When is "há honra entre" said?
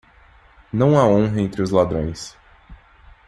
0.97-1.61